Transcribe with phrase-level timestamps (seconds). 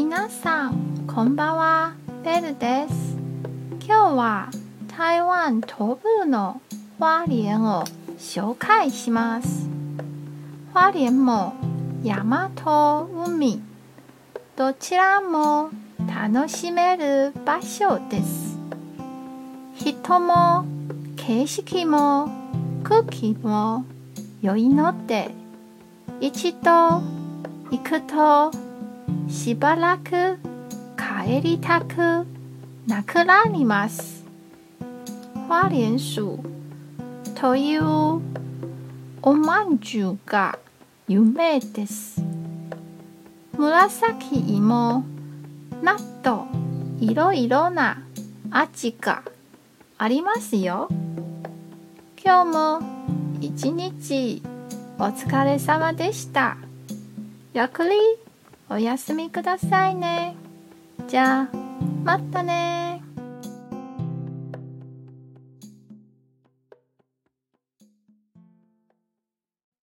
[0.00, 1.92] 皆さん、こんばんは。
[2.22, 3.16] ベルです。
[3.84, 4.48] 今日は
[4.96, 6.60] 台湾東部の
[7.00, 7.84] 花蓮を
[8.16, 9.68] 紹介します。
[10.72, 11.52] 花蓮も
[12.04, 13.60] 山と海、
[14.54, 15.70] どちらも
[16.06, 18.56] 楽しめる場所です。
[19.74, 20.64] 人も
[21.16, 22.30] 景色も
[22.84, 23.84] 空気も
[24.42, 25.32] 良いので、
[26.20, 27.02] 一度
[27.72, 28.67] 行くと
[29.28, 30.38] しばらく
[30.96, 32.26] 帰りたく
[32.86, 34.24] なくなります。
[35.48, 36.42] 花蓮酒
[37.38, 37.82] という
[39.22, 40.58] おまんじゅうが
[41.06, 42.22] 有名です。
[43.56, 45.04] 紫芋
[45.82, 46.46] など
[46.98, 48.02] いろいろな
[48.50, 49.22] 味が
[49.98, 50.88] ありますよ。
[52.24, 52.82] 今日も
[53.40, 54.42] 一日
[54.98, 56.56] お疲れ様でした。
[57.52, 57.94] ゆっくり
[58.70, 60.36] おやすみくださいね。
[61.08, 61.48] じゃあ、
[62.04, 62.87] またね